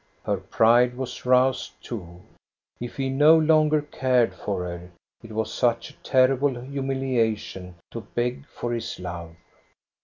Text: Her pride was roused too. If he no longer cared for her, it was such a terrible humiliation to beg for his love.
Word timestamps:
Her 0.25 0.37
pride 0.37 0.97
was 0.97 1.27
roused 1.27 1.73
too. 1.83 2.21
If 2.79 2.97
he 2.97 3.07
no 3.07 3.37
longer 3.37 3.83
cared 3.83 4.33
for 4.33 4.63
her, 4.63 4.89
it 5.21 5.31
was 5.31 5.53
such 5.53 5.91
a 5.91 5.97
terrible 6.01 6.59
humiliation 6.59 7.75
to 7.91 8.01
beg 8.01 8.47
for 8.47 8.73
his 8.73 8.99
love. 8.99 9.35